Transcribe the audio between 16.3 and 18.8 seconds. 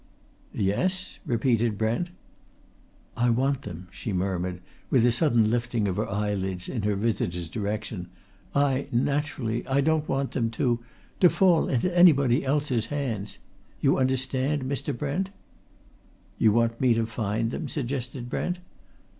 "You want me to find them?" suggested Brent.